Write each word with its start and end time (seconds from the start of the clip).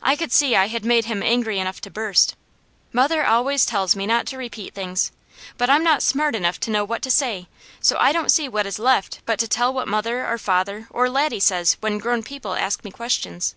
I 0.00 0.14
could 0.14 0.30
see 0.30 0.54
I 0.54 0.68
had 0.68 0.84
made 0.84 1.06
him 1.06 1.24
angry 1.24 1.58
enough 1.58 1.80
to 1.80 1.90
burst. 1.90 2.36
Mother 2.92 3.26
always 3.26 3.66
tells 3.66 3.96
me 3.96 4.06
not 4.06 4.24
to 4.26 4.36
repeat 4.38 4.74
things; 4.76 5.10
but 5.58 5.68
I'm 5.68 5.82
not 5.82 6.04
smart 6.04 6.36
enough 6.36 6.60
to 6.60 6.70
know 6.70 6.84
what 6.84 7.02
to 7.02 7.10
say, 7.10 7.48
so 7.80 7.96
I 7.98 8.12
don't 8.12 8.30
see 8.30 8.48
what 8.48 8.64
is 8.66 8.78
left 8.78 9.22
but 9.26 9.40
to 9.40 9.48
tell 9.48 9.74
what 9.74 9.88
mother, 9.88 10.24
or 10.24 10.38
father, 10.38 10.86
or 10.90 11.10
Laddie 11.10 11.40
says 11.40 11.78
when 11.80 11.98
grown 11.98 12.22
people 12.22 12.54
ask 12.54 12.84
me 12.84 12.92
questions. 12.92 13.56